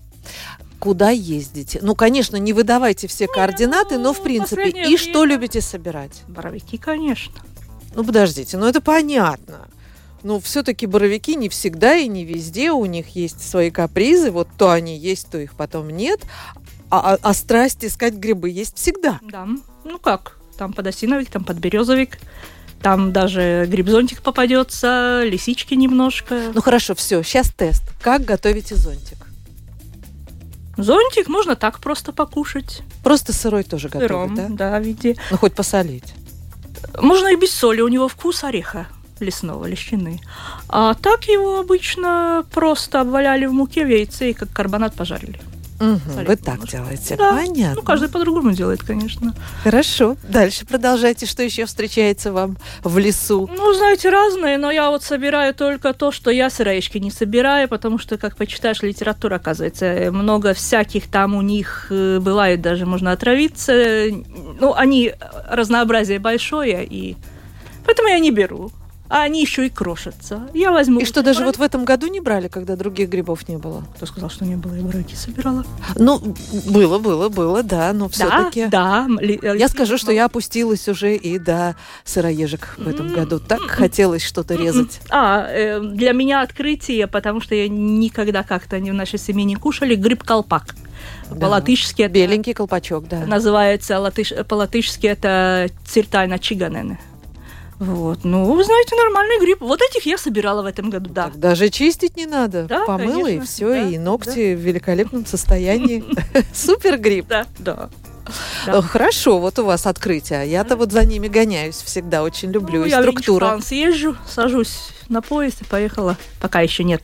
[0.79, 1.79] Куда ездите?
[1.81, 4.69] Ну, конечно, не выдавайте все координаты, но в ну, принципе.
[4.71, 6.23] И что время- любите собирать?
[6.27, 7.35] Боровики, конечно.
[7.95, 9.69] Ну, подождите, ну это понятно.
[10.25, 12.73] Ну, все-таки боровики не всегда и не везде.
[12.73, 14.33] У них есть свои капризы.
[14.33, 16.21] Вот то они есть, то их потом нет.
[16.91, 19.21] А, а- а страсть искать грибы есть всегда.
[19.23, 19.47] Да.
[19.85, 20.39] Ну как?
[20.59, 22.19] Там подосиновик, там подберезовик.
[22.83, 26.51] Там даже грибзонтик попадется, лисички немножко.
[26.55, 27.83] Ну хорошо, все, сейчас тест.
[28.01, 29.19] Как готовите зонтик?
[30.77, 32.83] Зонтик можно так просто покушать.
[33.05, 34.71] Просто сырой тоже Сыром, готовить, да?
[34.71, 35.17] да, в виде.
[35.31, 36.15] Ну, хоть посолить.
[37.01, 38.89] Можно и без соли, у него вкус ореха
[39.21, 40.21] лесного, лещины.
[40.69, 45.41] А так его обычно просто обваляли в муке в яйце и как карбонат пожарили.
[45.83, 46.77] Солить вы так немножко.
[46.77, 47.17] делаете.
[47.17, 47.33] Да.
[47.33, 47.75] Понятно.
[47.77, 49.35] Ну, каждый по-другому делает, конечно.
[49.65, 50.17] Хорошо.
[50.29, 51.27] Дальше продолжайте.
[51.27, 53.51] Что еще встречается вам в лесу?
[53.55, 57.99] Ну, знаете, разные, но я вот собираю только то, что я сыроежки не собираю, потому
[57.99, 63.13] что, как почитаешь литературу, оказывается, э, много всяких там у них э, бывает, даже можно
[63.13, 63.73] отравиться.
[64.61, 65.15] Ну, они, э,
[65.51, 67.17] разнообразие большое, и
[67.85, 68.71] поэтому я не беру.
[69.13, 70.49] А они еще и крошатся.
[70.55, 71.01] Я возьму...
[71.01, 73.85] И что, даже вот в этом году не брали, когда других грибов не было?
[73.95, 75.67] Кто сказал, что не было, я боровики собирала.
[75.97, 76.19] Ну,
[76.67, 78.69] было, было, было, да, но все-таки...
[78.69, 79.23] Да, да.
[79.23, 83.39] ли- Я скажу, что я опустилась уже и до сыроежек в этом году.
[83.39, 85.03] Так хотелось что-то резать.
[85.11, 89.57] А, э, для меня открытие, потому что я никогда как-то не в нашей семье не
[89.57, 90.75] кушали, гриб-колпак.
[91.31, 91.37] Да.
[91.37, 93.27] По-латышски это Беленький колпачок, да.
[93.27, 96.99] называется, латыш, по-латышски это циртайна чиганене.
[97.79, 99.61] Вот, ну, вы знаете, нормальный гриб.
[99.61, 101.25] Вот этих я собирала в этом году, да.
[101.25, 102.65] Так даже чистить не надо.
[102.65, 106.05] Да, Помыла и конечно, все, да, и ногти в великолепном состоянии.
[106.55, 107.27] Супер гриб.
[107.29, 107.91] Да, да.
[108.67, 108.83] Да.
[108.83, 110.49] Хорошо, вот у вас открытие.
[110.49, 112.81] Я-то вот за ними гоняюсь всегда, очень люблю.
[112.81, 113.47] Ну, И я в структура.
[113.47, 116.17] Ринчфан съезжу, сажусь на поезд и поехала.
[116.41, 117.03] Пока еще нет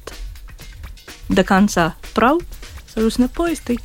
[1.28, 2.40] до конца прав.
[2.94, 3.78] Сажусь на поезд и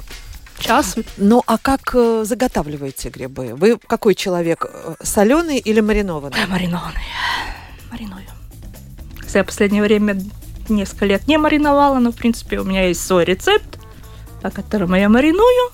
[0.63, 0.95] час.
[1.17, 3.53] Ну, а как э, заготавливаете грибы?
[3.55, 4.65] Вы какой человек?
[5.01, 6.37] Соленый или маринованный?
[6.43, 7.01] А, Маринованный.
[7.91, 8.23] Мариную.
[9.19, 10.17] Кстати, Я в последнее время
[10.69, 13.79] несколько лет не мариновала, но, в принципе, у меня есть свой рецепт,
[14.41, 15.71] по которому я мариную.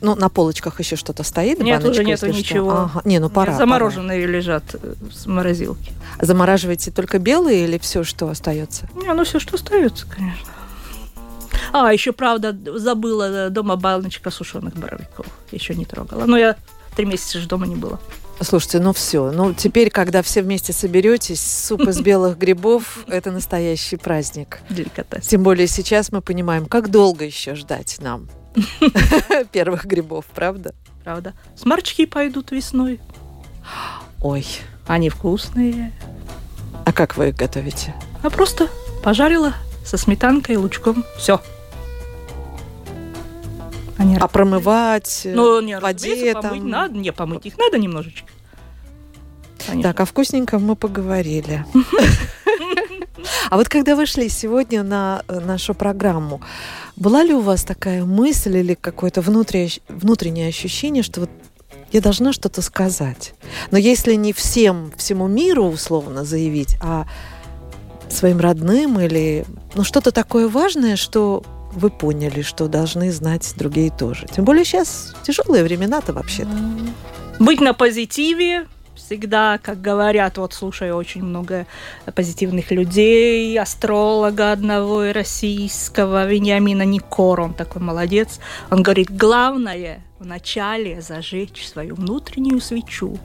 [0.00, 1.58] Ну, на полочках еще что-то стоит?
[1.60, 2.36] Нет, баночка, уже нету что?
[2.36, 2.70] ничего.
[2.70, 3.02] Ага.
[3.04, 3.56] Не, ну пора.
[3.56, 5.92] Замороженные лежат э, с морозилки.
[6.14, 6.26] пора.
[6.26, 8.88] Замораживаете только белые или все, что остается?
[8.94, 10.46] Не, ну все, что остается, конечно.
[11.72, 15.26] А, еще, правда, забыла дома баночка сушеных боровиков.
[15.50, 16.24] Еще не трогала.
[16.24, 16.56] Но я
[16.96, 17.98] три месяца же дома не была.
[18.40, 19.32] Слушайте, ну все.
[19.32, 24.60] Ну, теперь, когда все вместе соберетесь, суп из белых грибов– это настоящий праздник.
[24.70, 25.26] Деликатес.
[25.26, 28.28] Тем более сейчас мы понимаем, как долго еще ждать нам
[29.52, 30.74] первых грибов, правда?
[31.02, 31.34] Правда.
[31.56, 33.00] Сморчки пойдут весной.
[34.20, 34.46] Ой,
[34.86, 35.92] Они вкусные.
[36.84, 37.94] а как вы их готовите?
[38.22, 38.68] А просто
[39.02, 39.54] пожарила
[39.88, 41.02] со сметанкой, лучком.
[41.16, 41.40] Все.
[43.96, 46.68] Они А промывать э, Ну, не, в воде разумеется, помыть там?
[46.70, 46.94] надо.
[46.98, 48.28] Не, помыть их надо немножечко.
[49.66, 49.82] Конечно.
[49.90, 51.64] Так, о вкусненьком мы поговорили.
[53.50, 56.40] А вот когда вы шли сегодня на э, нашу программу,
[56.96, 61.30] была ли у вас такая мысль или какое-то внутреннее, внутреннее ощущение, что вот
[61.90, 63.34] я должна что-то сказать?
[63.70, 67.06] Но если не всем, всему миру условно заявить, а
[68.08, 69.44] своим родным или
[69.74, 71.42] ну, что-то такое важное, что
[71.72, 74.26] вы поняли, что должны знать другие тоже.
[74.34, 76.46] Тем более сейчас тяжелые времена-то вообще.
[77.38, 78.66] Быть на позитиве,
[79.08, 81.66] всегда, как говорят, вот слушаю очень много
[82.14, 88.40] позитивных людей, астролога одного и российского, Вениамина Никор, он такой молодец.
[88.70, 93.18] Он говорит, главное вначале зажечь свою внутреннюю свечу.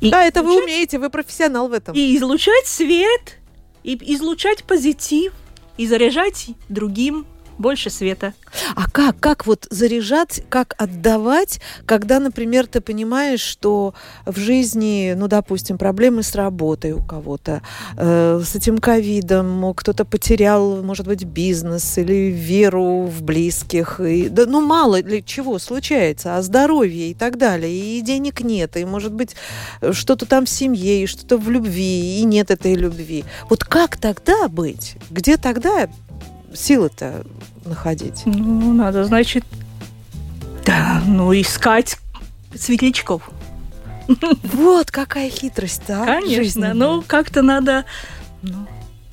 [0.00, 1.94] И да, это вы умеете, вы профессионал в этом.
[1.94, 3.38] И излучать свет,
[3.84, 5.32] и излучать позитив,
[5.76, 7.26] и заряжать другим
[7.58, 8.34] больше света.
[8.74, 13.94] А как, как вот заряжать, как отдавать, когда, например, ты понимаешь, что
[14.26, 17.62] в жизни, ну, допустим, проблемы с работой у кого-то,
[17.96, 24.46] э, с этим ковидом, кто-то потерял, может быть, бизнес или веру в близких, и, да,
[24.46, 29.12] ну, мало ли чего случается, а здоровье и так далее, и денег нет, и, может
[29.12, 29.34] быть,
[29.92, 33.24] что-то там в семье, и что-то в любви, и нет этой любви.
[33.48, 34.96] Вот как тогда быть?
[35.10, 35.88] Где тогда
[36.54, 37.24] силы-то
[37.64, 38.22] находить?
[38.26, 39.44] Ну, надо, значит,
[40.64, 41.98] да, ну, искать
[42.54, 43.30] светлячков.
[44.42, 46.04] Вот какая хитрость, да?
[46.04, 47.84] Конечно, ну, как-то надо...
[48.42, 48.66] Ну,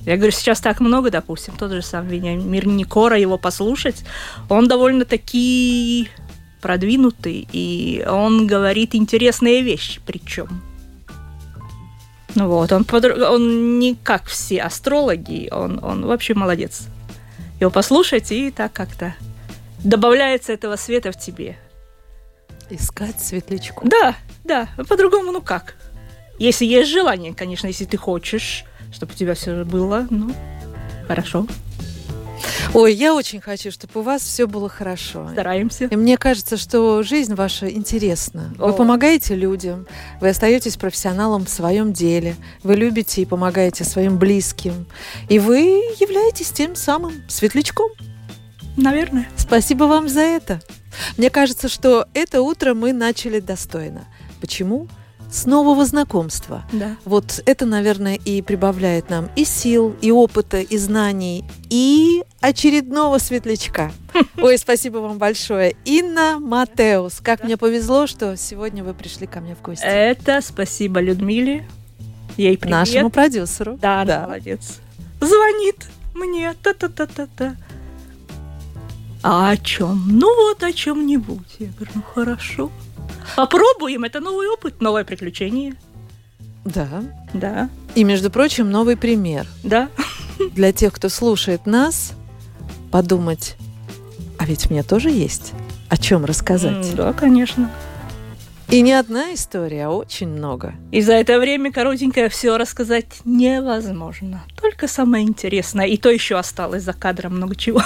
[0.06, 4.04] я говорю, сейчас так много, допустим, тот же самый Мир Никора, его послушать,
[4.48, 6.08] он довольно-таки
[6.60, 10.62] продвинутый, и он говорит интересные вещи, причем.
[12.34, 16.86] Ну вот, он, он не как все астрологи, он, он вообще молодец
[17.60, 19.14] его послушать, и так как-то
[19.84, 21.56] добавляется этого света в тебе.
[22.70, 23.86] Искать светлячку.
[23.88, 24.68] Да, да.
[24.88, 25.76] По-другому, ну как?
[26.38, 30.34] Если есть желание, конечно, если ты хочешь, чтобы у тебя все было, ну,
[31.06, 31.46] хорошо.
[32.74, 35.28] Ой, я очень хочу, чтобы у вас все было хорошо.
[35.32, 35.86] Стараемся.
[35.86, 38.52] И мне кажется, что жизнь ваша интересна.
[38.58, 38.72] Вы О.
[38.72, 39.86] помогаете людям,
[40.20, 44.86] вы остаетесь профессионалом в своем деле, вы любите и помогаете своим близким,
[45.28, 45.58] и вы
[46.00, 47.90] являетесь тем самым светлячком.
[48.76, 49.28] Наверное.
[49.36, 50.60] Спасибо вам за это.
[51.16, 54.04] Мне кажется, что это утро мы начали достойно.
[54.40, 54.88] Почему?
[55.30, 56.64] с нового знакомства.
[56.72, 56.96] Да.
[57.04, 63.92] Вот это, наверное, и прибавляет нам и сил, и опыта, и знаний, и очередного светлячка.
[64.38, 65.76] Ой, спасибо вам большое.
[65.84, 67.20] Инна Матеус.
[67.20, 69.84] Как мне повезло, что сегодня вы пришли ко мне в гости.
[69.84, 71.66] Это спасибо Людмиле.
[72.36, 72.70] Ей привет.
[72.70, 73.76] Нашему продюсеру.
[73.76, 74.22] Да, да.
[74.22, 74.80] молодец.
[75.20, 76.54] Звонит мне.
[76.62, 77.56] Та-та-та-та-та.
[79.22, 80.02] А о чем?
[80.08, 81.56] Ну вот о чем-нибудь.
[81.58, 82.70] Я говорю, ну хорошо.
[83.36, 85.74] Попробуем, это новый опыт, новое приключение.
[86.64, 86.88] Да.
[87.34, 87.68] Да.
[87.94, 89.46] И, между прочим, новый пример.
[89.62, 89.88] Да.
[90.52, 92.12] Для тех, кто слушает нас,
[92.90, 93.56] подумать,
[94.38, 95.52] а ведь мне тоже есть
[95.88, 96.86] о чем рассказать.
[96.86, 97.70] Mm, да, конечно.
[98.68, 100.74] И не одна история, а очень много.
[100.92, 104.44] И за это время коротенькое все рассказать невозможно.
[104.60, 105.86] Только самое интересное.
[105.86, 107.82] И то еще осталось за кадром много чего.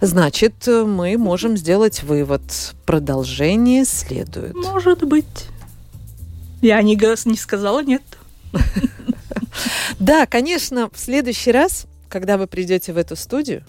[0.00, 2.42] Значит, мы можем сделать вывод.
[2.84, 4.54] Продолжение следует.
[4.54, 5.46] Может быть.
[6.60, 8.02] Я не, не сказала нет.
[9.98, 13.64] Да, конечно, в следующий раз, когда вы придете в эту студию,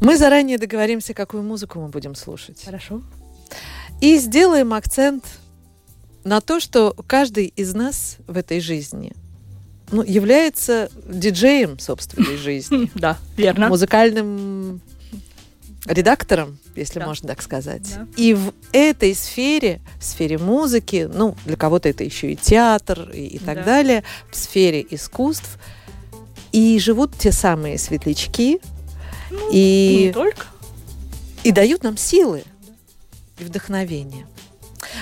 [0.00, 2.62] мы заранее договоримся, какую музыку мы будем слушать.
[2.64, 3.02] Хорошо.
[4.00, 5.24] И сделаем акцент
[6.24, 9.12] на то, что каждый из нас в этой жизни
[9.90, 12.90] ну, является диджеем собственной жизни.
[12.94, 13.68] Да, верно.
[13.68, 14.80] Музыкальным
[15.86, 17.06] редактором, если да.
[17.06, 17.94] можно так сказать.
[17.94, 18.06] Да.
[18.16, 23.26] И в этой сфере, в сфере музыки, ну, для кого-то это еще и театр и,
[23.26, 23.64] и так да.
[23.64, 25.58] далее, в сфере искусств,
[26.58, 28.60] и живут те самые светлячки,
[29.30, 30.46] ну, и, не только.
[31.44, 32.42] и дают нам силы
[33.38, 34.26] и вдохновение.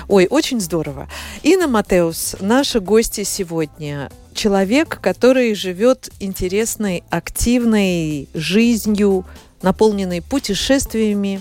[0.08, 1.08] Ой, очень здорово.
[1.42, 4.10] Инна Матеус, наша гостья сегодня.
[4.34, 9.24] Человек, который живет интересной, активной жизнью,
[9.62, 11.40] наполненной путешествиями,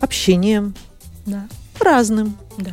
[0.00, 0.74] общением,
[1.26, 1.48] да.
[1.78, 2.72] разным да.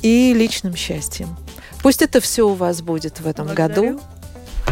[0.00, 1.36] и личным счастьем.
[1.82, 3.98] Пусть это все у вас будет в этом Благодарю.
[3.98, 4.00] году.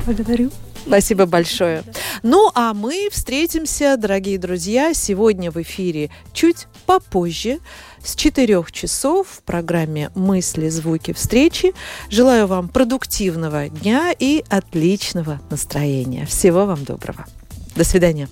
[0.06, 0.50] Благодарю.
[0.86, 1.82] Спасибо большое.
[2.22, 7.58] Ну, а мы встретимся, дорогие друзья, сегодня в эфире чуть попозже,
[8.04, 11.74] с 4 часов в программе «Мысли, звуки, встречи».
[12.08, 16.24] Желаю вам продуктивного дня и отличного настроения.
[16.24, 17.26] Всего вам доброго.
[17.74, 18.28] До свидания.